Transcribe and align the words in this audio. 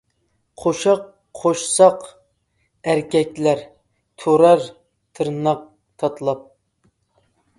قوشاق 0.61 1.01
قوشساق 1.41 1.99
ئەركەكلەر، 2.93 3.61
تۇرار 4.23 4.65
تىرناق 5.19 5.63
تاتىلاپ. 6.05 6.41